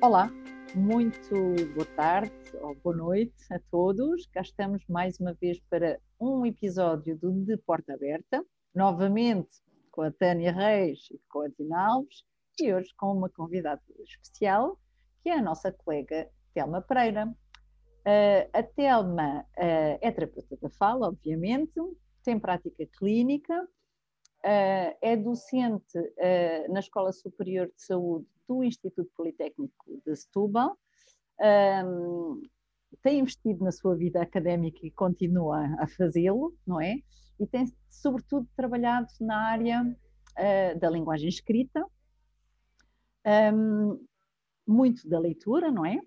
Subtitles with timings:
[0.00, 0.30] Olá,
[0.76, 1.34] muito
[1.74, 4.28] boa tarde ou boa noite a todos.
[4.28, 10.12] Cá estamos mais uma vez para um episódio do De Porta Aberta, novamente com a
[10.12, 12.22] Tânia Reis e com a Dina Alves,
[12.60, 14.78] e hoje com uma convidada especial,
[15.20, 17.26] que é a nossa colega Telma Pereira.
[17.26, 21.74] Uh, a Telma uh, é terapeuta da fala, obviamente,
[22.22, 25.98] tem prática clínica, uh, é docente
[26.70, 30.76] na Escola Superior de Saúde do Instituto Politécnico de Setúbal,
[31.84, 32.42] um,
[33.02, 36.96] tem investido na sua vida académica e continua a fazê-lo, não é?
[37.38, 41.84] E tem, sobretudo, trabalhado na área uh, da linguagem escrita,
[43.54, 44.04] um,
[44.66, 46.00] muito da leitura, não é?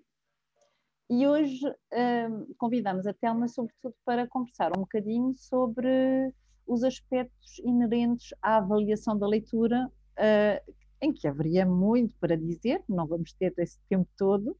[1.08, 6.32] E hoje um, convidamos a Telma, sobretudo, para conversar um bocadinho sobre
[6.66, 13.06] os aspectos inerentes à avaliação da leitura, uh, em que haveria muito para dizer, não
[13.06, 14.56] vamos ter esse tempo todo,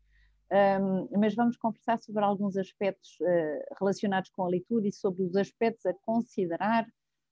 [0.52, 5.36] um, mas vamos conversar sobre alguns aspectos uh, relacionados com a leitura e sobre os
[5.36, 6.86] aspectos a considerar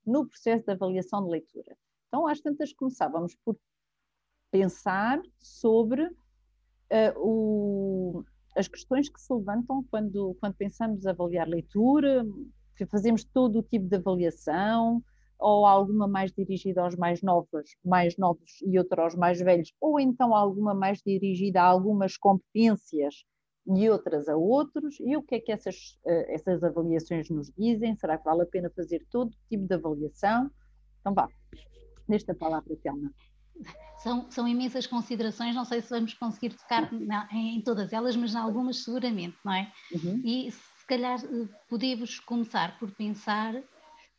[0.06, 1.76] no processo de avaliação de leitura.
[2.08, 3.58] Então, às tantas, começávamos por
[4.50, 8.24] pensar sobre uh, o,
[8.56, 12.24] as questões que se levantam quando, quando pensamos avaliar leitura,
[12.88, 15.04] fazemos todo o tipo de avaliação,
[15.40, 19.98] ou alguma mais dirigida aos mais novos, mais novos e outra aos mais velhos, ou
[19.98, 23.24] então alguma mais dirigida a algumas competências
[23.66, 27.94] e outras a outros, e o que é que essas, eh, essas avaliações nos dizem?
[27.96, 30.50] Será que vale a pena fazer todo tipo de avaliação?
[31.00, 31.28] Então vá,
[32.08, 33.12] nesta palavra, Telma.
[33.98, 38.34] São, são imensas considerações, não sei se vamos conseguir tocar na, em todas elas, mas
[38.34, 39.70] em algumas seguramente, não é?
[39.92, 40.22] Uhum.
[40.24, 43.62] E se calhar eh, podemos começar por pensar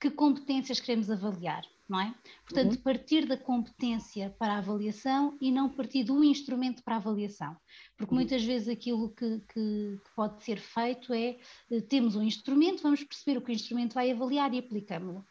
[0.01, 2.15] que competências queremos avaliar, não é?
[2.43, 2.81] Portanto, uhum.
[2.81, 7.55] partir da competência para a avaliação e não partir do instrumento para a avaliação.
[7.95, 8.21] Porque uhum.
[8.21, 11.37] muitas vezes aquilo que, que, que, pode ser feito é,
[11.69, 15.23] eh, temos um instrumento, vamos perceber o que o instrumento vai avaliar e aplicamos-lo.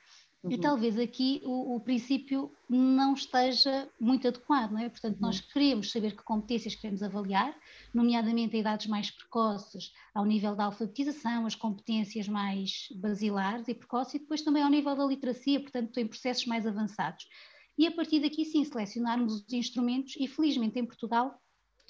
[0.42, 0.52] Uhum.
[0.52, 4.88] E talvez aqui o, o, princípio não esteja muito adequado, não é?
[4.88, 5.20] Portanto, uhum.
[5.20, 7.54] nós queremos saber que competências queremos avaliar,
[7.92, 14.14] nomeadamente a idades mais precoces, ao nível da alfabetização, as competências mais basilares e precoces,
[14.14, 17.26] e depois também ao nível da literacia, portanto, em processos mais avançados.
[17.76, 21.38] E a partir daqui, sim, selecionarmos os instrumentos, e felizmente em Portugal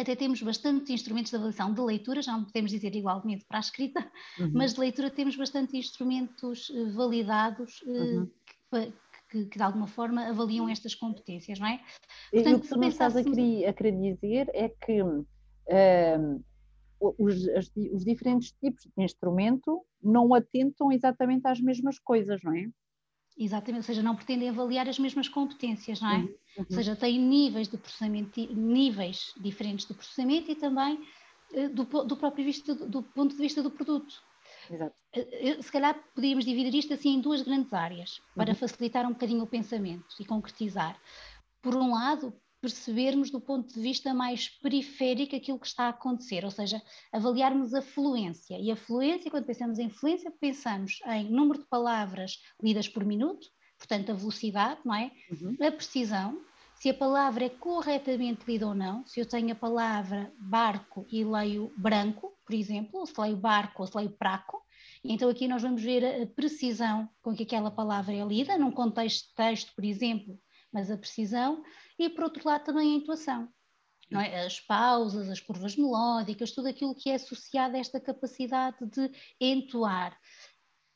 [0.00, 3.60] até temos bastantes instrumentos de avaliação de leitura, já não podemos dizer igualmente para a
[3.60, 4.00] escrita,
[4.38, 4.50] uhum.
[4.54, 8.30] mas de leitura temos bastante instrumentos uh, validados uh, uhum.
[9.28, 11.80] Que, que, de alguma forma avaliam estas competências, não é?
[12.32, 15.24] Portanto, e o que tu estás a querer, a querer dizer é que um,
[17.00, 22.68] os, as, os diferentes tipos de instrumento não atentam exatamente às mesmas coisas, não é?
[23.38, 26.18] Exatamente, ou seja, não pretendem avaliar as mesmas competências, não é?
[26.18, 26.34] Uhum.
[26.58, 31.00] Ou seja, têm níveis de processamento, níveis diferentes de processamento e também
[31.52, 32.44] uh, do, do, próprio
[32.88, 34.22] do, ponto de vista do produto.
[34.70, 34.96] Exato.
[35.16, 38.56] Uh, se calhar podíamos dividir isto assim em duas grandes áreas, para uhum.
[38.56, 40.96] facilitar um bocadinho o pensamento e concretizar.
[41.60, 46.44] Por um lado, percebermos do ponto de vista mais periférico aquilo que está a acontecer,
[46.44, 46.80] ou seja,
[47.12, 48.58] avaliarmos a fluência.
[48.58, 53.48] E a fluência, quando pensamos em fluência, pensamos em número de palavras lidas por minuto,
[53.78, 55.10] portanto a velocidade, não é?
[55.30, 55.56] Uhum.
[55.60, 56.40] A precisão,
[56.80, 61.22] se a palavra é corretamente lida ou não, se eu tenho a palavra barco e
[61.22, 64.58] leio branco, por exemplo, ou se leio barco ou se leio praco,
[65.04, 69.28] então aqui nós vamos ver a precisão com que aquela palavra é lida, num contexto
[69.28, 70.40] de texto, por exemplo,
[70.72, 71.62] mas a precisão,
[71.98, 73.46] e por outro lado também a intuação.
[74.12, 74.46] É?
[74.46, 80.18] As pausas, as curvas melódicas, tudo aquilo que é associado a esta capacidade de entoar.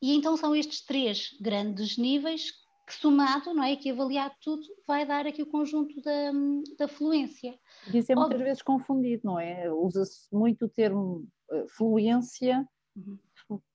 [0.00, 5.06] E então são estes três grandes níveis que somado, não é, que avaliado tudo, vai
[5.06, 6.32] dar aqui o conjunto da,
[6.78, 7.58] da fluência.
[7.92, 9.72] Isso é muitas vezes confundido, não é?
[9.72, 13.18] Usa-se muito o termo uh, fluência uhum.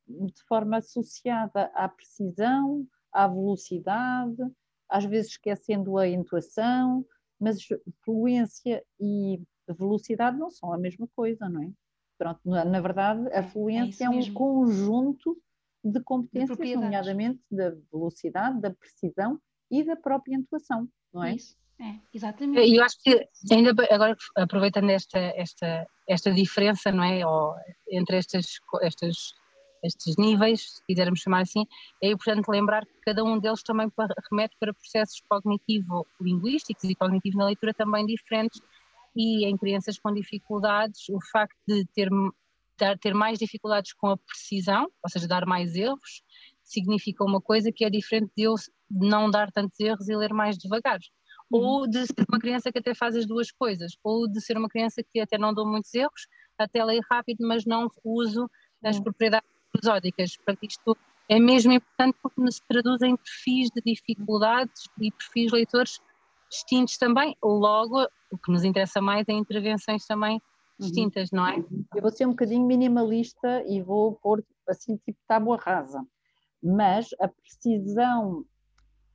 [0.08, 4.44] de forma associada à precisão, à velocidade,
[4.88, 7.06] às vezes esquecendo a intuação,
[7.40, 7.58] mas
[8.04, 11.72] fluência e velocidade não são a mesma coisa, não é?
[12.18, 15.42] Pronto, na, na verdade, a é, é fluência é, é um conjunto
[15.84, 19.40] de competências, de nomeadamente da velocidade, da precisão
[19.72, 21.36] e da própria intuação, não é?
[21.36, 21.58] Isso.
[21.82, 22.68] É, exatamente.
[22.68, 27.26] E eu acho que ainda agora aproveitando esta, esta, esta diferença, não é?
[27.26, 27.56] Ou,
[27.90, 29.16] entre estas, estas
[29.84, 31.66] estes níveis, se quisermos chamar assim,
[32.02, 33.92] é importante lembrar que cada um deles também
[34.30, 38.62] remete para processos cognitivo-linguísticos e cognitivo na leitura também diferentes
[39.16, 42.10] e em crianças com dificuldades, o facto de ter,
[43.00, 46.24] ter mais dificuldades com a precisão, ou seja, dar mais erros,
[46.64, 48.56] significa uma coisa que é diferente de eu
[48.90, 51.00] não dar tantos erros e ler mais devagar.
[51.52, 51.60] uhum.
[51.60, 54.70] ou de ser uma criança que até faz as duas coisas, ou de ser uma
[54.70, 56.28] criança que até não dou muitos erros,
[56.58, 58.50] até leio rápido, mas não uso
[58.84, 59.04] as uhum.
[59.04, 60.38] propriedades prosódicas.
[60.38, 60.98] Para isto
[61.28, 66.00] é mesmo importante porque nos traduz em perfis de dificuldades e perfis leitores
[66.50, 70.42] distintos também, logo o que nos interessa mais é intervenções também.
[70.80, 71.38] Distintas, uhum.
[71.38, 71.58] não é?
[71.96, 76.04] Eu vou ser um bocadinho minimalista e vou pôr assim tipo tábua rasa,
[76.62, 78.46] mas a precisão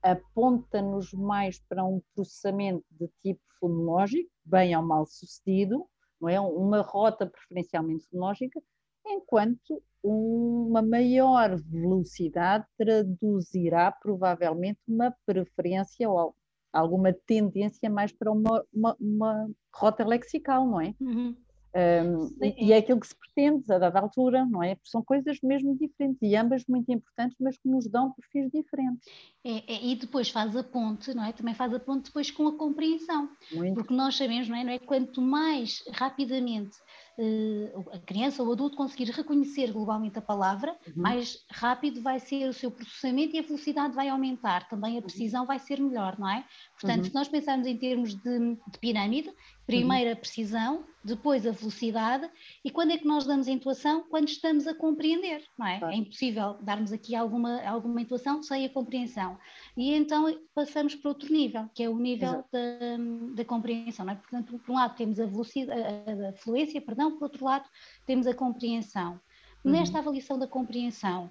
[0.02, 5.86] aponta-nos mais para um processamento de tipo fonológico, bem ou mal sucedido,
[6.20, 6.38] não é?
[6.38, 8.60] Uma rota preferencialmente fonológica,
[9.06, 16.34] enquanto uma maior velocidade traduzirá provavelmente uma preferência ou
[16.70, 20.94] alguma tendência mais para uma, uma, uma rota lexical, não é?
[21.00, 21.34] Uhum.
[21.74, 24.76] Um, e, e, é aquilo que se pretende a dada altura, não é?
[24.76, 29.08] Porque são coisas mesmo diferentes e ambas muito importantes, mas que nos dão perfis diferentes.
[29.44, 31.32] É, é, e depois faz a ponte, não é?
[31.32, 33.28] Também faz a ponte depois com a compreensão.
[33.52, 33.74] Muito.
[33.74, 34.62] Porque nós sabemos, não é?
[34.62, 34.78] Não é?
[34.78, 36.78] Quanto mais rapidamente
[37.18, 40.92] uh, a criança ou o adulto conseguir reconhecer globalmente a palavra, uhum.
[41.02, 44.68] mais rápido vai ser o seu processamento e a velocidade vai aumentar.
[44.68, 45.02] Também a uhum.
[45.02, 45.48] precisão uhum.
[45.48, 46.44] vai ser melhor, não é?
[46.80, 47.10] Portanto, uhum.
[47.10, 49.34] se nós pensarmos em termos de, de pirâmide,
[49.66, 52.30] Primeiro a precisão, depois a velocidade,
[52.64, 54.04] e quando é que nós damos a intuação?
[54.08, 55.78] Quando estamos a compreender, não é?
[55.78, 55.94] Claro.
[55.94, 59.38] É impossível darmos aqui alguma, alguma intuação sem a compreensão.
[59.76, 60.24] E então
[60.54, 64.16] passamos para outro nível, que é o nível da, da, compreensão, não é?
[64.16, 67.68] Portanto, por um lado temos a velocidade, a, a fluência, perdão, por outro lado
[68.06, 69.20] temos a compreensão.
[69.62, 69.72] Uhum.
[69.72, 71.30] Nesta avaliação da compreensão,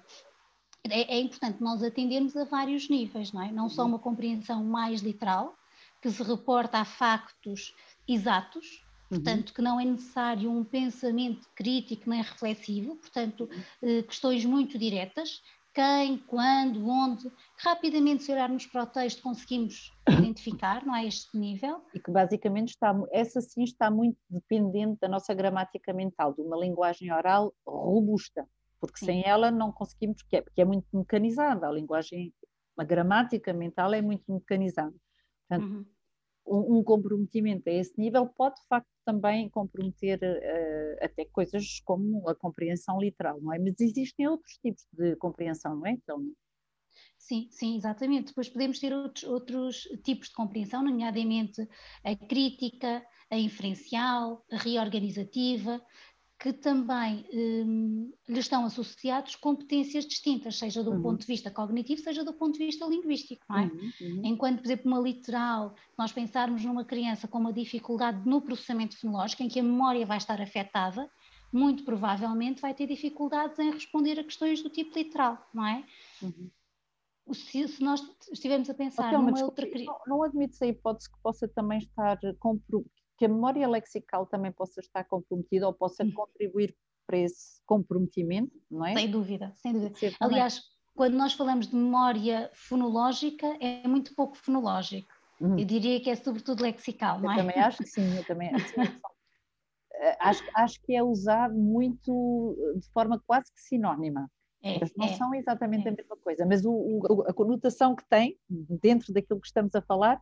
[0.88, 3.50] é, é, importante nós atendermos a vários níveis, não é?
[3.50, 3.88] Não só uhum.
[3.88, 5.56] uma compreensão mais literal,
[6.00, 7.74] que se reporta a factos
[8.06, 8.83] exatos.
[9.14, 9.54] Portanto, uhum.
[9.54, 13.48] que não é necessário um pensamento crítico nem reflexivo, portanto,
[13.82, 14.02] uhum.
[14.02, 15.40] questões muito diretas,
[15.72, 21.82] quem, quando, onde, rapidamente se olharmos para o texto conseguimos identificar, não é este nível.
[21.92, 26.56] E que basicamente está, essa sim está muito dependente da nossa gramática mental, de uma
[26.56, 28.46] linguagem oral robusta,
[28.80, 29.06] porque sim.
[29.06, 32.32] sem ela não conseguimos, porque é, porque é muito mecanizada, a linguagem,
[32.78, 34.94] a gramática mental é muito mecanizada.
[35.48, 35.93] Portanto, uhum
[36.46, 42.34] um, comprometimento a esse nível pode de facto também comprometer uh, até coisas como a
[42.34, 43.58] compreensão literal, não é?
[43.58, 46.24] Mas existem outros tipos de compreensão, não é, então?
[47.18, 48.28] Sim, sim, exatamente.
[48.28, 51.66] Depois podemos ter outros, outros tipos de compreensão, nomeadamente
[52.04, 55.80] a crítica, a inferencial, a reorganizativa,
[56.44, 61.00] que também um, lhe estão associados competências distintas, seja do uhum.
[61.00, 63.62] ponto de vista cognitivo, seja do ponto de vista linguístico, não é?
[63.62, 63.92] Uhum.
[64.02, 64.22] Uhum.
[64.26, 69.42] Enquanto, por exemplo, uma literal, nós pensarmos numa criança com uma dificuldade no processamento fonológico,
[69.42, 71.10] em que a memória vai estar afetada,
[71.50, 75.82] muito provavelmente vai ter dificuldades em responder a questões do tipo literal, não é?
[76.20, 76.50] Uhum.
[77.32, 79.98] Se, se, nós estivermos a pensar numa outra criança...
[80.06, 82.18] Não, não admite a hipótese que possa também estar
[83.16, 86.74] que a memória lexical também possa estar comprometida ou possa contribuir
[87.06, 88.94] para esse comprometimento, não é?
[88.94, 90.16] Sem dúvida, sem dúvida.
[90.20, 90.62] Aliás,
[90.94, 95.08] quando nós falamos de memória fonológica, é muito pouco fonológico.
[95.40, 95.58] Uhum.
[95.58, 97.34] Eu diria que é sobretudo lexical, não é?
[97.34, 98.74] Eu também acho que sim, eu também acho,
[99.94, 104.30] eh, acho, acho que é usado muito de forma quase que sinónima.
[104.62, 105.90] É, Mas não é, são exatamente é.
[105.90, 109.82] a mesma coisa, mas o, o, a conotação que tem dentro daquilo que estamos a
[109.82, 110.18] falar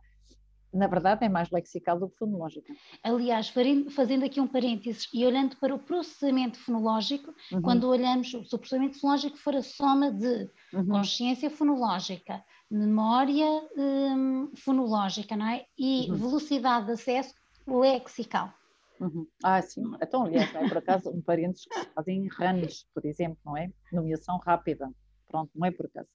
[0.73, 2.73] na verdade, é mais lexical do que fonológica.
[3.03, 3.53] Aliás,
[3.91, 7.61] fazendo aqui um parênteses e olhando para o processamento fonológico, uhum.
[7.61, 10.87] quando olhamos, se o processamento fonológico for a soma de uhum.
[10.87, 15.65] consciência fonológica, memória hum, fonológica, não é?
[15.77, 16.17] E uhum.
[16.17, 17.33] velocidade de acesso
[17.67, 18.51] lexical.
[18.99, 19.27] Uhum.
[19.43, 19.83] Ah, sim.
[20.01, 23.57] Então, aliás, não é por acaso um parênteses que se fazem RANs, por exemplo, não
[23.57, 23.69] é?
[23.91, 24.89] Nomeação rápida.
[25.27, 26.07] Pronto, não é por acaso.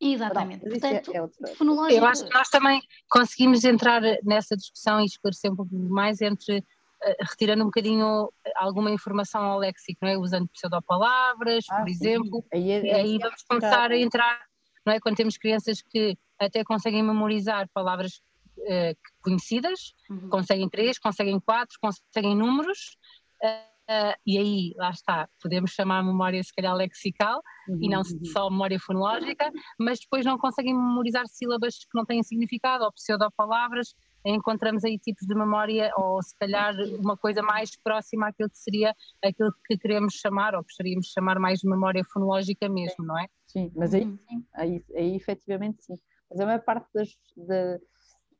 [0.00, 0.60] Exatamente.
[0.60, 2.00] Pronto, é- Portanto, é, fonológico...
[2.00, 6.58] Eu acho que nós também conseguimos entrar nessa discussão e esclarecer um pouco mais entre
[6.58, 10.18] uh, retirando um bocadinho alguma informação ao léxico, não é?
[10.18, 11.94] Usando pseudopalavras, ah, por sim.
[11.94, 12.44] exemplo.
[12.52, 14.40] Aí, é, é aí vamos começar a entrar,
[14.84, 14.98] não é?
[14.98, 18.20] Quando temos crianças que até conseguem memorizar palavras
[18.58, 20.28] uh, conhecidas, uhum.
[20.28, 22.96] conseguem três, conseguem quatro, conseguem números.
[23.40, 27.88] Uh, Uh, e aí, lá está, podemos chamar a memória se calhar lexical uhum, e
[27.88, 28.24] não uhum.
[28.26, 33.94] só memória fonológica, mas depois não conseguem memorizar sílabas que não têm significado ou pseudopalavras,
[34.24, 38.94] encontramos aí tipos de memória ou se calhar uma coisa mais próxima àquilo que seria
[39.22, 43.26] aquilo que queremos chamar ou gostaríamos de chamar mais de memória fonológica mesmo, não é?
[43.48, 44.18] Sim, mas aí uhum.
[44.28, 45.94] sim, aí, aí efetivamente sim.
[46.30, 47.78] Mas a maior parte das, da,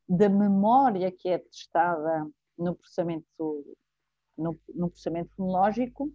[0.08, 3.26] da memória que é testada no processamento
[4.36, 6.12] no, no processamento fonológico,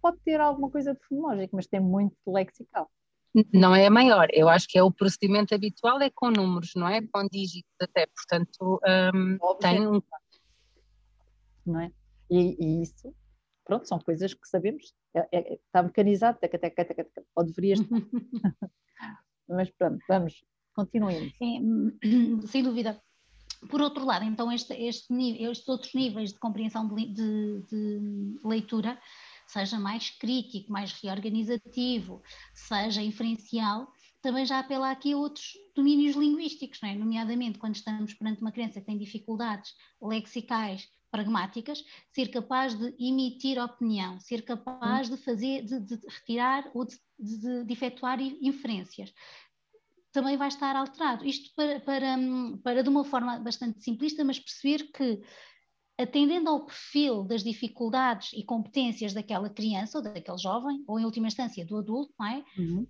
[0.00, 2.90] pode ter alguma coisa de fonológico, mas tem muito de lexical.
[3.52, 6.88] Não é a maior, eu acho que é o procedimento habitual, é com números, não
[6.88, 7.02] é?
[7.02, 8.80] Com dígitos até, portanto,
[9.14, 10.00] um, tem um.
[11.66, 11.92] Não é?
[12.30, 13.14] E, e, isso,
[13.64, 17.78] pronto, são coisas que sabemos, é, é, está mecanizado, taca, taca, taca, taca, ou deverias.
[19.48, 20.42] Mas pronto, vamos,
[20.74, 21.32] continuemos.
[22.50, 23.00] sem dúvida.
[23.68, 28.98] Por outro lado, então, este, este estes outros níveis de compreensão de, de, de leitura
[29.46, 32.22] seja mais crítico, mais reorganizativo,
[32.52, 36.94] seja inferencial, também já apela aqui a outros domínios linguísticos, é?
[36.94, 39.72] nomeadamente quando estamos perante uma criança que tem dificuldades
[40.02, 46.84] lexicais, pragmáticas, ser capaz de emitir opinião, ser capaz de fazer, de, de retirar ou
[46.84, 49.14] de, de, de, efetuar inferências.
[50.16, 51.26] Também vai estar alterado.
[51.26, 52.16] Isto para, para,
[52.64, 55.22] para, de uma forma bastante simplista, mas perceber que
[55.98, 61.26] atendendo ao perfil das dificuldades e competências daquela criança ou daquele jovem, ou em última
[61.26, 62.44] instância do adulto, não é?
[62.56, 62.86] Uhum.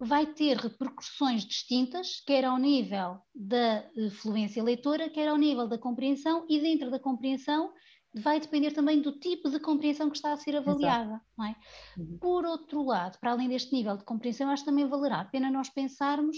[0.00, 5.78] vai ter repercussões distintas, quer ao nível da eh, fluência leitora, quer ao nível da
[5.78, 7.72] compreensão, e dentro da compreensão
[8.12, 11.20] vai depender também do tipo de compreensão que está a ser avaliada.
[11.42, 12.00] É?
[12.00, 12.18] Uhum.
[12.18, 15.50] Por outro lado, para além deste nível de compreensão, acho que também valerá a pena
[15.50, 16.36] nós pensarmos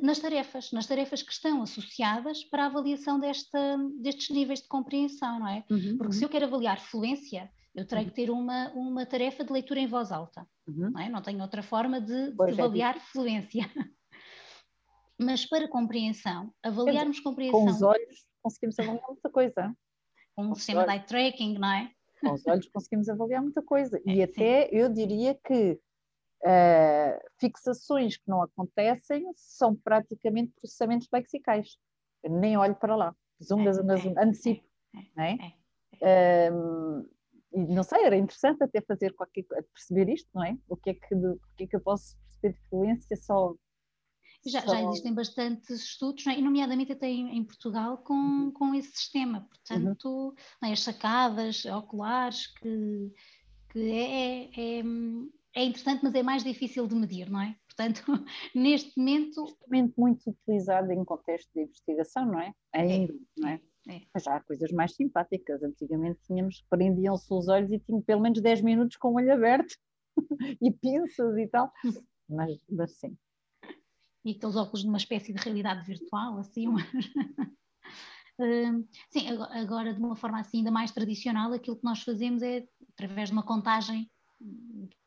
[0.00, 5.40] nas tarefas, nas tarefas que estão associadas para a avaliação desta, destes níveis de compreensão,
[5.40, 5.64] não é?
[5.70, 6.12] Uhum, Porque uhum.
[6.12, 8.10] se eu quero avaliar fluência, eu terei uhum.
[8.10, 10.90] que ter uma, uma tarefa de leitura em voz alta, uhum.
[10.90, 11.08] não, é?
[11.08, 13.62] não tenho outra forma de, de é avaliar é fluência.
[15.18, 17.64] Mas para compreensão, avaliarmos compreensão...
[17.64, 19.76] Com os olhos conseguimos avaliar muita coisa.
[20.34, 21.90] Com um sistema de eye tracking, não é?
[22.20, 24.00] Com os olhos conseguimos avaliar muita coisa.
[24.06, 24.76] É, e até sim.
[24.76, 25.78] eu diria que
[26.44, 31.78] Uh, fixações que não acontecem são praticamente processamentos lexicais.
[32.22, 33.16] Eu nem olho para lá.
[33.42, 34.64] Zunga, é, zunga, zunga, antecipo.
[35.16, 35.52] É, é,
[36.00, 37.08] é, um,
[37.54, 40.56] e não sei, era interessante até fazer qualquer perceber isto, não é?
[40.68, 43.54] O que é que, o que, é que eu posso perceber de fluência só
[44.44, 46.36] já, já, existem bastantes estudos, é?
[46.36, 48.50] e nomeadamente até em, em, Portugal, com, uhum.
[48.50, 49.48] com esse sistema.
[49.48, 50.68] Portanto, uhum.
[50.68, 50.72] é?
[50.72, 53.12] as sacadas oculares, que,
[53.70, 54.82] que é, é,
[55.54, 57.56] é é interessante, mas é mais difícil de medir, não é?
[57.66, 58.02] Portanto,
[58.54, 59.44] neste momento.
[59.44, 62.52] Instrumento muito utilizado em contexto de investigação, não é?
[62.74, 63.60] Ainda, é, não é?
[63.88, 64.00] É.
[64.14, 65.62] Mas já há coisas mais simpáticas.
[65.62, 69.74] Antigamente tínhamos, prendiam-se os olhos e tinham pelo menos 10 minutos com o olho aberto
[70.62, 71.70] e pinças e tal.
[72.28, 73.16] Mas, mas sim.
[74.24, 76.68] E aqueles óculos de uma espécie de realidade virtual, assim.
[78.38, 78.84] Uma...
[79.10, 83.28] sim, agora de uma forma assim ainda mais tradicional, aquilo que nós fazemos é através
[83.28, 84.10] de uma contagem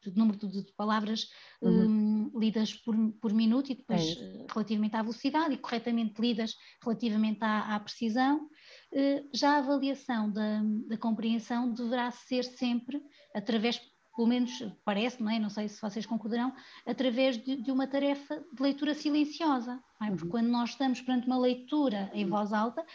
[0.04, 1.28] de número de, de palavras
[1.62, 2.30] uhum.
[2.34, 6.56] um, lidas por, por minuto e depois é eh, relativamente à velocidade e corretamente lidas
[6.84, 8.48] relativamente à, à precisão.
[8.92, 13.02] Uh, já a avaliação da, da compreensão deverá ser sempre
[13.34, 13.82] através
[14.16, 14.52] pelo menos
[14.86, 15.38] parece, não é?
[15.38, 16.54] Não sei se vocês concordarão,
[16.86, 20.08] através de, de uma tarefa de leitura silenciosa, é?
[20.08, 20.30] Porque uhum.
[20.30, 22.30] quando nós estamos perante uma leitura em uhum.
[22.30, 22.86] voz alta,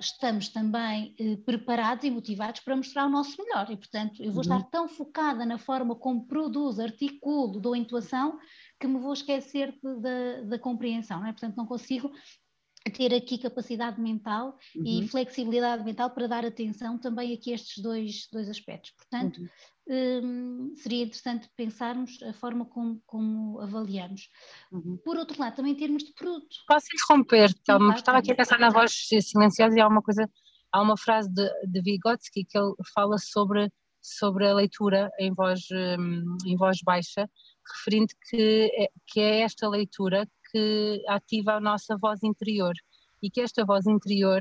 [0.00, 3.70] estamos também eh, preparados e motivados para mostrar o nosso melhor.
[3.70, 4.56] E, portanto, eu vou uhum.
[4.56, 8.38] estar tão focada na forma como produzo, articulo, dou intuação,
[8.80, 9.78] que me vou esquecer
[10.48, 11.20] da, compreensão.
[11.20, 11.32] Não é?
[11.32, 12.10] Portanto, não consigo
[12.94, 14.82] ter aqui capacidade mental uhum.
[14.86, 18.92] e flexibilidade mental para dar atenção também aqui a estes dois, dois aspectos.
[18.92, 19.48] Portanto, uhum
[19.90, 24.28] um, seria interessante pensarmos a forma como, como avaliamos.
[24.70, 24.96] Uhum.
[25.04, 26.56] Por outro lado, também em termos de produto.
[26.68, 27.94] Posso interromper, Telma?
[27.94, 30.30] Estava aqui a pensar na voz silenciosa e há uma coisa,
[30.72, 33.68] há uma frase de, de Vygotsky que ele fala sobre,
[34.00, 37.28] sobre a leitura em voz, um, em voz baixa,
[37.76, 42.74] referindo que é, que é esta leitura que ativa a nossa voz interior
[43.20, 44.40] e que esta voz interior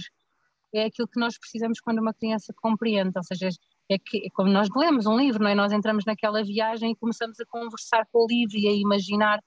[0.73, 3.49] é aquilo que nós precisamos quando uma criança compreende, ou seja,
[3.89, 5.55] é que como nós lemos um livro, não é?
[5.55, 9.39] Nós entramos naquela viagem e começamos a conversar com o livro e a imaginar,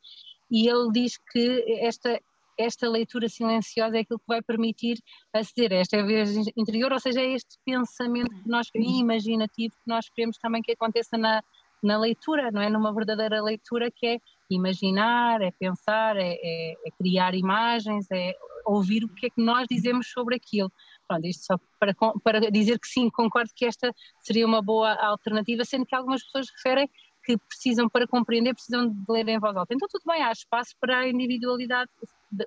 [0.51, 2.21] e ele diz que esta,
[2.59, 4.99] esta leitura silenciosa é aquilo que vai permitir
[5.33, 10.09] aceder a esta viagem interior, ou seja, é este pensamento que nós, imaginativo que nós
[10.09, 11.41] queremos também que aconteça na,
[11.83, 12.69] na leitura, não é?
[12.69, 14.19] Numa verdadeira leitura que é
[14.51, 18.35] imaginar, é pensar, é, é, é criar imagens, é
[18.65, 20.71] ouvir o que é que nós dizemos sobre aquilo.
[21.13, 25.63] Pronto, isto só para, para dizer que sim, concordo que esta seria uma boa alternativa,
[25.63, 26.89] sendo que algumas pessoas referem
[27.23, 29.75] que precisam, para compreender, precisam de ler em voz alta.
[29.75, 31.91] Então, tudo bem, há espaço para a individualidade,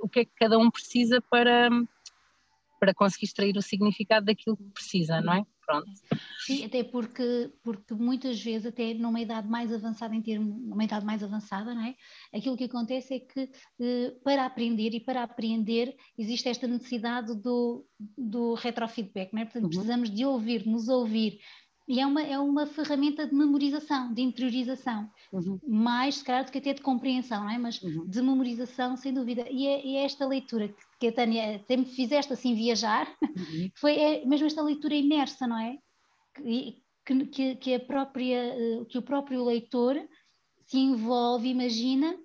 [0.01, 1.69] o que é que cada um precisa para,
[2.79, 5.45] para conseguir extrair o significado daquilo que precisa, não é?
[5.65, 5.89] Pronto.
[6.45, 11.05] Sim, até porque, porque muitas vezes, até numa idade mais avançada, em termos, numa idade
[11.05, 11.95] mais avançada, não é?
[12.33, 17.85] Aquilo que acontece é que eh, para aprender e para aprender existe esta necessidade do,
[18.17, 19.45] do retrofeedback, não é?
[19.45, 19.69] Portanto, uhum.
[19.69, 21.39] precisamos de ouvir, nos ouvir
[21.87, 25.59] E é uma, é uma ferramenta de memorização, de interiorização, uhum.
[25.67, 27.57] mais se calhar do que até de compreensão, não é?
[27.59, 28.07] mas uhum.
[28.07, 29.45] de memorização, sem dúvida.
[29.51, 33.69] E é, é esta leitura que, que, a Tânia até me fizeste assim viajar, uhum.
[33.77, 35.77] foi é mesmo esta leitura imersa, não é?
[36.33, 39.95] Que, que, que, a própria, eh, que o próprio leitor
[40.65, 42.17] se envolve, imagina,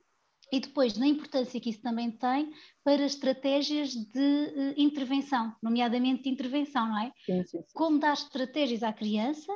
[0.53, 2.53] e depois na importância que isso também tem
[2.83, 7.13] para estratégias de uh, intervenção, nomeadamente de intervenção, não é?
[7.25, 7.65] Sim, sim, sim.
[7.75, 9.53] Como dar estratégias à criança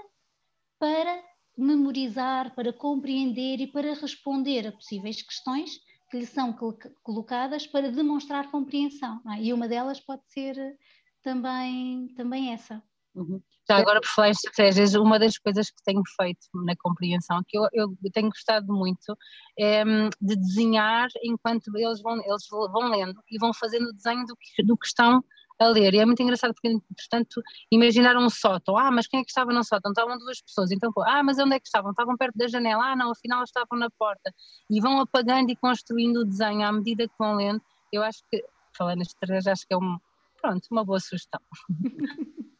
[0.79, 1.23] para
[1.57, 5.79] memorizar, para compreender e para responder a possíveis questões
[6.11, 6.55] que lhe são
[7.03, 9.21] colocadas para demonstrar compreensão.
[9.33, 9.43] É?
[9.43, 10.77] E uma delas pode ser eh,
[11.23, 12.83] também, também essa.
[13.15, 13.41] Uhum.
[13.69, 17.57] Já agora, por falar em estratégias, uma das coisas que tenho feito na compreensão, que
[17.57, 19.17] eu, eu tenho gostado muito,
[19.59, 24.27] é hum, de desenhar enquanto eles vão, eles vão lendo e vão fazendo o desenho
[24.27, 25.25] do que, do que estão
[25.59, 25.95] a ler.
[25.95, 27.41] E é muito engraçado porque, portanto,
[27.71, 28.77] imaginar um sótão.
[28.77, 29.93] Ah, mas quem é que estava no sótão?
[29.93, 30.71] Estavam duas pessoas.
[30.71, 31.93] Então, pô, ah, mas onde é que estavam?
[31.93, 32.93] Estavam perto da janela.
[32.93, 34.35] Ah, não, afinal estavam na porta.
[34.69, 37.63] E vão apagando e construindo o desenho à medida que vão lendo.
[37.93, 38.45] Eu acho que,
[38.77, 39.99] falando neste estratégia, acho que é um,
[40.43, 41.41] pronto, uma boa sugestão.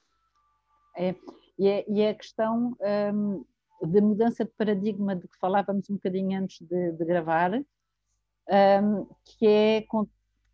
[0.97, 1.15] É,
[1.59, 2.77] e, é, e é a questão
[3.13, 3.45] um,
[3.83, 9.47] de mudança de paradigma de que falávamos um bocadinho antes de, de gravar, um, que
[9.47, 9.85] é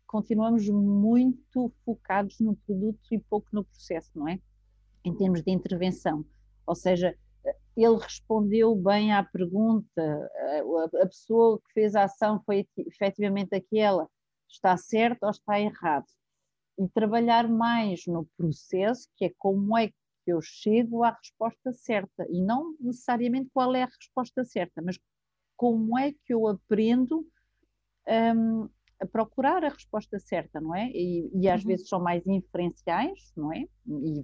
[0.07, 4.39] continuamos muito focados no produto e pouco no processo, não é?
[5.05, 6.25] Em termos de intervenção.
[6.67, 7.15] Ou seja,
[7.77, 10.29] ele respondeu bem à pergunta,
[11.01, 14.07] a pessoa que fez a ação foi efetivamente aquela,
[14.49, 16.05] está certo ou está errado?
[16.77, 19.91] E trabalhar mais no processo, que é como é
[20.27, 24.99] eu chego à resposta certa e não necessariamente qual é a resposta certa, mas
[25.55, 27.25] como é que eu aprendo
[28.35, 30.89] um, a procurar a resposta certa, não é?
[30.91, 31.67] E, e às uhum.
[31.67, 33.65] vezes são mais inferenciais, não é?
[33.87, 34.21] E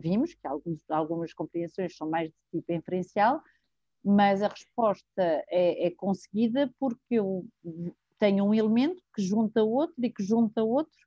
[0.00, 3.40] vimos que alguns, algumas compreensões são mais de tipo inferencial,
[4.04, 7.46] mas a resposta é, é conseguida porque eu
[8.18, 10.98] tenho um elemento que junta outro e que junta outro,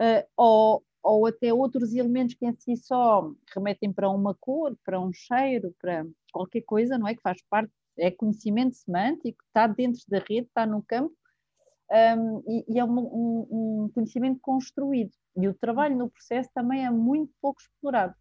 [0.00, 5.00] uh, ou, ou até outros elementos que em si só remetem para uma cor, para
[5.00, 7.14] um cheiro, para qualquer coisa, não é?
[7.14, 11.14] Que faz parte, é conhecimento semântico, está dentro da rede, está no campo,
[11.90, 15.10] um, e, e, é um, um, um, conhecimento construído.
[15.36, 18.14] E o trabalho no processo também é muito pouco explorado,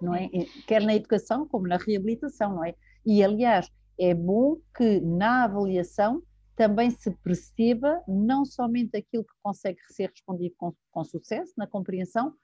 [0.00, 0.28] não é?
[0.66, 2.74] Quer na educação como na reabilitação, não é?
[3.04, 6.22] E, aliás, é bom que na avaliação
[6.56, 12.34] também se perceba não somente aquilo que consegue ser respondido com, com sucesso na compreensão,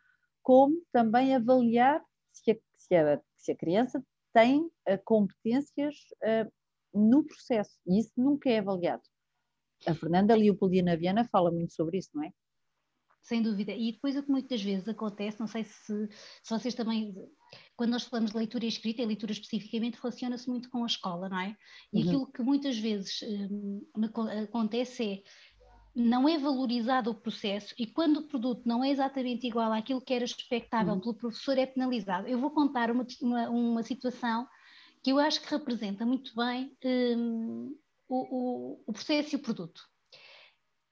[0.42, 4.70] como também avaliar se a, se a, se a criança tem uh,
[5.04, 6.50] competências uh,
[6.92, 7.78] no processo.
[7.86, 9.02] E isso nunca é avaliado.
[9.86, 12.32] A Fernanda Leopoldina Viana fala muito sobre isso, não é?
[13.22, 13.72] Sem dúvida.
[13.72, 16.08] E depois o que muitas vezes acontece, não sei se,
[16.42, 17.14] se vocês também
[17.76, 21.28] quando nós falamos de leitura e escrita, a leitura especificamente relaciona-se muito com a escola,
[21.28, 21.56] não é?
[21.92, 22.08] E uhum.
[22.08, 23.88] aquilo que muitas vezes um,
[24.44, 25.22] acontece é
[25.94, 30.14] não é valorizado o processo e quando o produto não é exatamente igual àquilo que
[30.14, 31.00] era expectável uhum.
[31.00, 32.28] pelo professor é penalizado.
[32.28, 34.46] Eu vou contar uma, uma, uma, situação
[35.02, 37.76] que eu acho que representa muito bem um,
[38.08, 39.82] o, o, o, processo e o produto.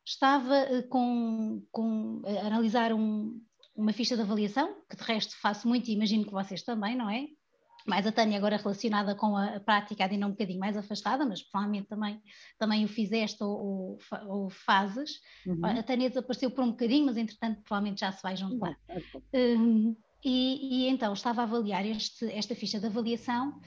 [0.08, 3.38] Estava eh, com, com, a analisar um,
[3.76, 7.10] uma ficha de avaliação, que de resto faço muito e imagino que vocês também, não
[7.10, 7.26] é?
[7.86, 11.88] Mais a Tânia agora relacionada com a prática, ainda um bocadinho mais afastada, mas provavelmente
[11.88, 12.22] também,
[12.58, 15.20] também o fizeste ou, ou, ou fazes.
[15.46, 15.64] Uhum.
[15.64, 18.76] A Tânia desapareceu por um bocadinho, mas entretanto provavelmente já se vai juntar.
[19.34, 19.94] Uhum.
[20.24, 23.60] E, e, então estava a avaliar este, esta ficha de avaliação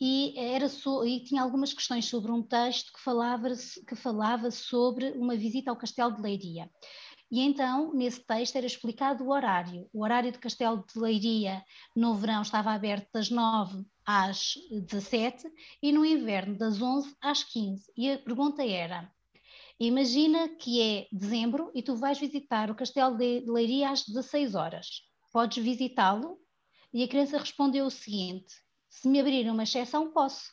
[0.00, 3.48] e, era so, e tinha algumas questões sobre um texto que falava,
[3.86, 6.70] que falava sobre uma visita ao Castelo de Leiria.
[7.30, 9.88] E então, nesse texto, era explicado o horário.
[9.92, 11.62] O horário de Castelo de Leiria
[11.94, 15.44] no verão estava aberto das 9 às 17
[15.82, 17.90] e no inverno das 11 às 15.
[17.96, 19.10] E a pergunta era:
[19.80, 24.86] imagina que é dezembro e tu vais visitar o Castelo de Leiria às 16 horas.
[25.32, 26.38] Podes visitá-lo?
[26.94, 28.54] E a criança respondeu o seguinte:
[28.96, 30.50] se me abrir uma exceção, posso.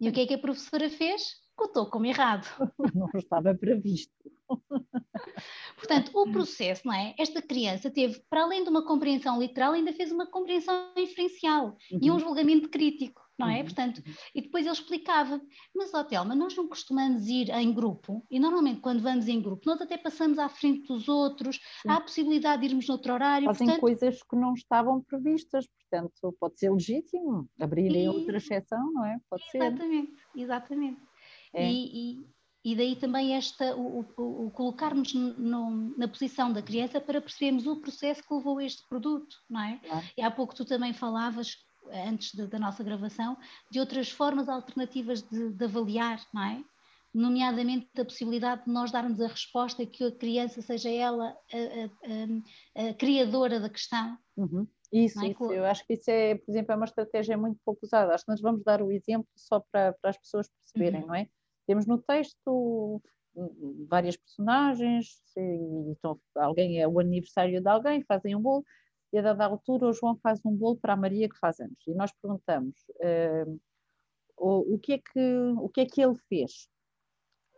[0.00, 1.34] E o que é que a professora fez?
[1.56, 2.46] Contou como errado.
[2.94, 4.14] Não estava previsto.
[5.76, 7.14] Portanto, o processo, não é?
[7.18, 11.98] Esta criança teve, para além de uma compreensão literal, ainda fez uma compreensão inferencial uhum.
[12.00, 13.58] e um julgamento crítico, não é?
[13.58, 13.64] Uhum.
[13.64, 14.02] Portanto,
[14.34, 15.40] e depois ele explicava,
[15.74, 19.62] mas ó Telma, nós não costumamos ir em grupo, e normalmente quando vamos em grupo,
[19.66, 21.88] nós até passamos à frente dos outros, Sim.
[21.88, 23.46] há a possibilidade de irmos noutro horário.
[23.46, 23.80] Fazem portanto...
[23.80, 28.08] coisas que não estavam previstas, portanto, pode ser legítimo abrirem e...
[28.08, 29.18] outra exceção, não é?
[29.28, 30.40] Pode exatamente, ser.
[30.40, 31.00] Exatamente, exatamente.
[31.54, 31.70] É.
[31.70, 32.26] E, e,
[32.64, 37.66] e daí também esta, o, o, o colocarmos no, na posição da criança para percebermos
[37.66, 39.78] o processo que levou a este produto, não é?
[39.78, 40.06] Claro.
[40.16, 41.54] E há pouco tu também falavas
[41.92, 43.36] antes de, da nossa gravação,
[43.70, 46.64] de outras formas alternativas de, de avaliar, não é?
[47.16, 52.84] nomeadamente da possibilidade de nós darmos a resposta que a criança seja ela a, a,
[52.84, 54.18] a, a criadora da questão.
[54.36, 54.66] Uhum.
[54.92, 55.28] Isso, é?
[55.28, 58.14] isso, eu acho que isso é, por exemplo, é uma estratégia muito pouco usada.
[58.14, 61.06] Acho que nós vamos dar o exemplo só para, para as pessoas perceberem, uhum.
[61.08, 61.26] não é?
[61.66, 63.02] Temos no texto
[63.88, 68.64] várias personagens, então alguém é o aniversário de alguém, fazem um bolo,
[69.16, 71.78] e a dada altura o João faz um bolo para a Maria que faz anos.
[71.86, 73.60] E nós perguntamos uh,
[74.36, 76.68] o, o, que é que, o que é que ele fez,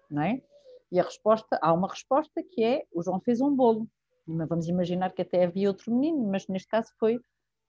[0.08, 0.40] não é?
[0.92, 3.88] E a resposta, há uma resposta que é, o João fez um bolo.
[4.24, 7.18] Vamos imaginar que até havia outro menino, mas neste caso foi.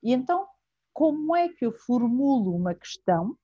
[0.04, 0.46] E então,
[0.94, 3.36] como é que eu formulo uma questão,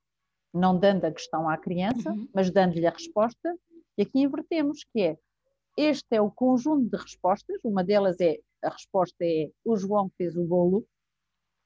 [0.53, 2.29] não dando a questão à criança, uhum.
[2.31, 3.57] mas dando-lhe a resposta?
[3.97, 5.17] E aqui invertemos, que é,
[5.75, 10.35] este é o conjunto de respostas, uma delas é, a resposta é, o João fez
[10.35, 10.87] o bolo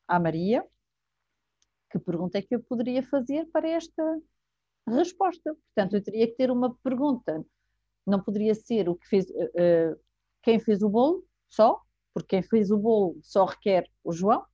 [0.07, 0.65] à Maria,
[1.89, 4.21] que pergunta é que eu poderia fazer para esta
[4.88, 5.55] resposta?
[5.75, 7.43] Portanto, eu teria que ter uma pergunta,
[8.05, 9.99] não poderia ser o que fez, uh,
[10.43, 11.81] quem fez o bolo, só,
[12.13, 14.45] porque quem fez o bolo só requer o João,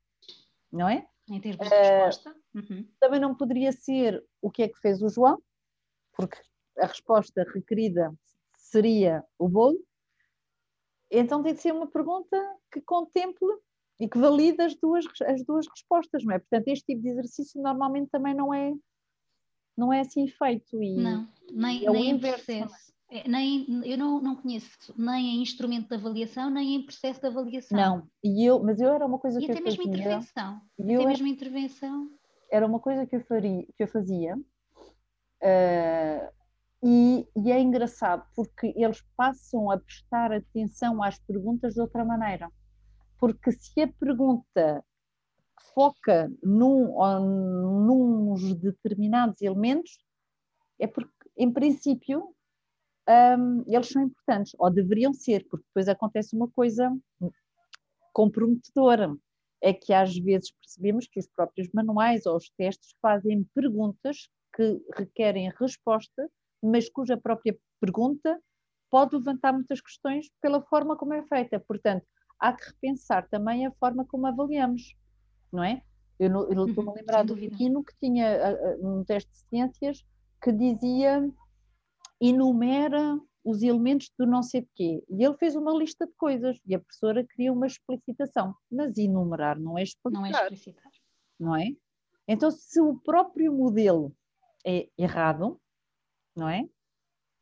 [0.71, 1.08] não é?
[1.29, 2.36] Em termos de resposta.
[2.53, 2.88] Uhum.
[2.99, 5.41] Também não poderia ser o que é que fez o João,
[6.13, 6.38] porque
[6.77, 8.13] a resposta requerida
[8.58, 9.77] seria o bolo.
[11.19, 12.38] Então tem de ser uma pergunta
[12.71, 13.47] que contemple
[13.99, 16.39] e que valide as duas, as duas respostas, não é?
[16.39, 18.73] Portanto, este tipo de exercício normalmente também não é,
[19.78, 20.82] não é assim feito.
[20.82, 22.93] E não, nem, é nem em processo.
[23.10, 27.28] É, nem, eu não, não conheço nem em instrumento de avaliação, nem em processo de
[27.28, 27.78] avaliação.
[27.78, 30.01] Não, e eu, mas eu era uma coisa e que até eu mesmo fazia.
[30.01, 30.62] intervenção.
[30.78, 32.10] E até mesmo intervenção.
[32.51, 36.35] Era uma coisa que eu, faria, que eu fazia uh,
[36.88, 42.52] e, e, é engraçado porque eles passam a prestar atenção às perguntas de outra maneira.
[43.17, 44.86] Porque se a pergunta
[45.74, 46.93] foca num,
[47.88, 49.98] nos determinados elementos,
[50.80, 52.36] é porque, em princípio,
[53.10, 56.95] um, eles são importantes, ou deveriam ser, porque depois acontece uma coisa
[58.13, 59.15] comprometedora,
[59.60, 64.80] é que às vezes percebemos que os próprios manuais ou os testes fazem perguntas que
[64.95, 66.30] requerem resposta,
[66.62, 68.39] mas cuja própria pergunta
[68.89, 71.60] pode levantar muitas questões pela forma como é feita.
[71.60, 72.06] Portanto,
[72.39, 74.96] há que repensar também a forma como avaliamos,
[75.52, 75.82] não é?
[76.18, 76.28] Eu,
[76.65, 80.06] estou-me a uhum, lembrar do pequeno que tinha uh, um teste de ciências
[80.41, 81.30] que dizia
[82.22, 85.04] enumera os elementos do não sei de quê.
[85.10, 88.56] E ele fez uma lista de coisas e a professora queria uma explicitação.
[88.72, 90.20] Mas enumerar não é explicar.
[90.20, 90.91] Não é explicitar.
[91.39, 91.68] Não é?
[92.28, 94.15] Então, se o próprio modelo
[94.65, 95.60] é errado,
[96.36, 96.67] não é?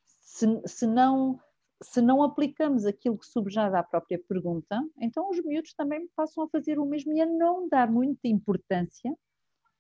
[0.05, 1.39] Se, se, não,
[1.81, 6.49] se não aplicamos aquilo que subjaz à própria pergunta, então os miúdos também passam a
[6.49, 9.15] fazer o mesmo e a não dar muita importância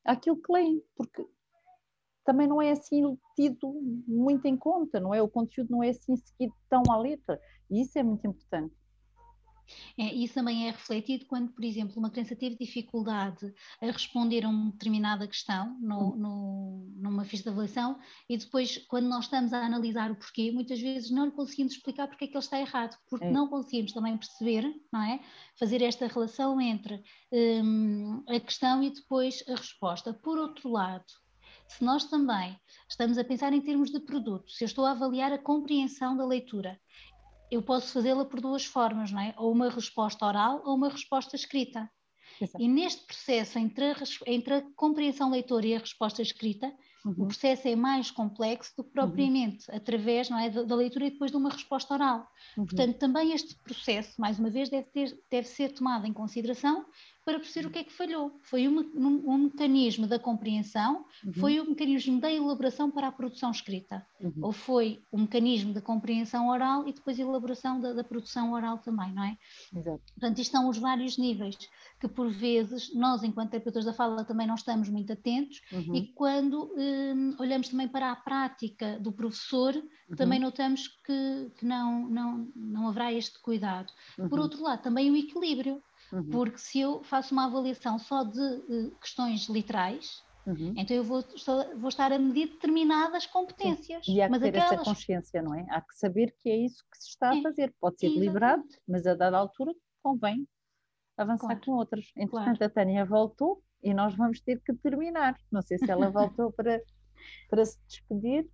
[0.05, 1.25] àquilo que leem, porque
[2.25, 3.01] também não é assim
[3.35, 3.73] tido
[4.07, 5.21] muito em conta, não é?
[5.21, 8.73] O conteúdo não é assim seguido tão à letra, e isso é muito importante.
[9.97, 14.49] É, isso também é refletido quando, por exemplo, uma criança teve dificuldade a responder a
[14.49, 16.15] uma determinada questão no, hum.
[16.15, 17.99] no, numa ficha de avaliação
[18.29, 22.07] e depois, quando nós estamos a analisar o porquê, muitas vezes não lhe conseguimos explicar
[22.07, 23.31] porque é que ele está errado, porque é.
[23.31, 25.19] não conseguimos também perceber, não é?
[25.59, 30.13] Fazer esta relação entre hum, a questão e depois a resposta.
[30.13, 31.05] Por outro lado,
[31.67, 35.31] se nós também estamos a pensar em termos de produto, se eu estou a avaliar
[35.31, 36.79] a compreensão da leitura,
[37.53, 39.33] eu posso fazê-la por duas formas, não é?
[39.37, 41.89] Ou uma resposta oral ou uma resposta escrita.
[42.41, 42.63] Exato.
[42.63, 46.73] E neste processo, entre a, entre a compreensão leitora e a resposta escrita,
[47.05, 47.15] Uhum.
[47.17, 49.07] O processo é mais complexo do que uhum.
[49.07, 49.75] propriamente uhum.
[49.75, 52.25] através é, da, da, leitura e depois de uma resposta oral.
[52.57, 52.65] Uhum.
[52.65, 56.85] Portanto, também este processo, mais uma vez, deve, ter, deve ser tomado em consideração
[57.25, 58.37] para perceber o que é que falhou.
[58.41, 61.33] Foi um, um, um mecanismo da compreensão, uhum.
[61.33, 64.33] foi um mecanismo da elaboração para a produção escrita, uhum.
[64.41, 69.13] ou foi um mecanismo da compreensão oral e depois elaboração da, da, produção oral também,
[69.13, 69.37] não é?
[69.75, 70.01] Exato.
[70.13, 71.57] Portanto, isto são os vários níveis
[71.99, 75.95] que, por vezes, nós, enquanto terapeutas da fala, também não estamos muito atentos uhum.
[75.95, 80.15] e quando hum, olhamos também para a prática do professor, uhum.
[80.15, 83.91] também notamos que, que, não, não, não haverá este cuidado.
[84.15, 84.41] Por uhum.
[84.41, 85.81] outro lado, também o equilíbrio.
[86.13, 86.29] Uhum.
[86.29, 90.75] Porque se eu faço uma avaliação só de uh, questões literais, uhum.
[90.77, 94.05] então eu vou, estou, vou, estar a medir determinadas competências.
[94.05, 94.13] Sim.
[94.13, 94.71] E há que mas ter aquelas...
[94.73, 95.65] essa consciência, não é?
[95.71, 97.39] Há que saber que é isso que se está é.
[97.39, 97.73] a fazer.
[97.81, 99.73] Pode ser deliberado, mas a dada altura
[100.03, 100.47] convém
[101.17, 101.61] avançar claro.
[101.65, 102.11] com outras.
[102.15, 102.65] Entretanto, claro.
[102.65, 105.35] a Tânia voltou e nós vamos ter que terminar.
[105.51, 106.79] Não sei se ela voltou para,
[107.49, 108.47] para se despedir.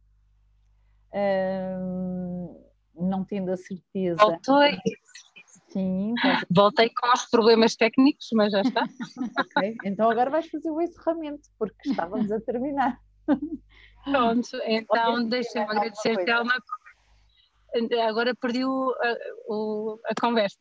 [2.95, 4.15] não tendo a certeza.
[4.17, 4.61] Voltou
[5.69, 6.13] Sim.
[6.49, 8.83] Voltei com os problemas técnicos, mas já está.
[9.37, 12.99] ok, então agora vais fazer o encerramento, porque estávamos a terminar.
[14.03, 16.53] Pronto, então deixa-me agradecer, Telma.
[18.07, 19.15] Agora perdi o, a,
[19.47, 20.57] o, a conversa.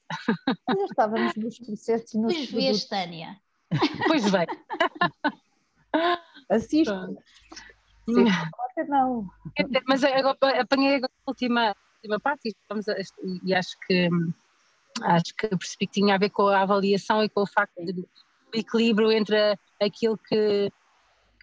[0.68, 3.40] Já estávamos nos processos e nos Pois vês, Tânia.
[4.06, 4.46] Pois bem.
[6.50, 6.92] Assiste.
[8.04, 8.24] Sim,
[8.88, 9.26] não.
[9.86, 14.10] Mas agora, apanhei a última, última parte e, e acho que
[15.02, 18.08] acho que percebi que tinha a ver com a avaliação e com o facto do
[18.54, 20.70] equilíbrio entre aquilo que,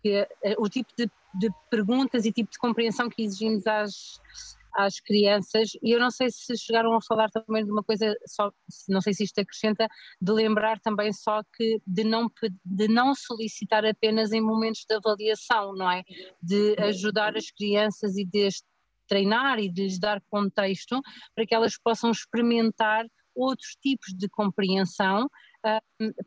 [0.02, 4.20] que o tipo de, de, perguntas e tipo de compreensão que exigimos às,
[4.74, 8.52] às crianças e eu não sei se chegaram a falar também de uma coisa só,
[8.90, 9.88] não sei se isto acrescenta,
[10.22, 12.30] de lembrar também só que de não,
[12.64, 16.04] de não solicitar apenas em momentos de avaliação, não é?
[16.42, 18.50] De ajudar as crianças e de
[19.08, 21.00] treinar e de lhes dar contexto
[21.36, 25.28] para que elas possam experimentar outros tipos de compreensão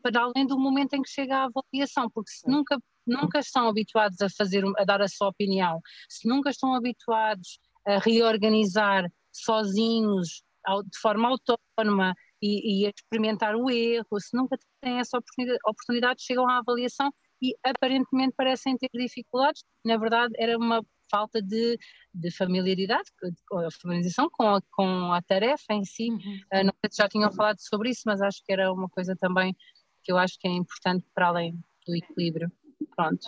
[0.02, 4.20] para além do momento em que chega a avaliação, porque se nunca nunca estão habituados
[4.20, 10.42] a fazer a dar a sua opinião, se nunca estão habituados a reorganizar sozinhos,
[10.84, 16.22] de forma autónoma e, e a experimentar o erro, se nunca têm essa oportunidade, oportunidade,
[16.22, 21.78] chegam à avaliação e aparentemente parecem ter dificuldades, na verdade era uma falta de,
[22.14, 26.10] de familiaridade, de familiarização com a, com a tarefa em si.
[26.10, 26.40] Uhum.
[26.52, 29.16] Uh, não sei se já tinham falado sobre isso, mas acho que era uma coisa
[29.16, 29.56] também
[30.02, 32.50] que eu acho que é importante para além do equilíbrio.
[32.94, 33.26] Pronto.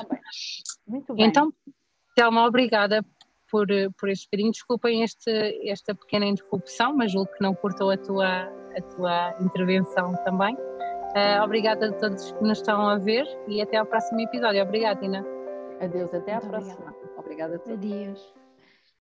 [0.87, 1.27] Muito bem.
[1.27, 1.53] Então,
[2.15, 3.05] Thelma, obrigada
[3.51, 3.67] por,
[3.99, 4.53] por este bocadinho.
[4.53, 5.31] Desculpem este,
[5.69, 8.45] esta pequena interrupção, mas julgo que não cortou a tua,
[8.77, 10.55] a tua intervenção também.
[10.55, 14.63] Uh, obrigada a todos que nos estão a ver e até ao próximo episódio.
[14.63, 15.27] Obrigada, Tina.
[15.81, 16.75] Adeus, até à próxima.
[16.75, 17.10] Obrigada.
[17.31, 17.79] Obrigada a todos.
[17.79, 18.40] Adeus.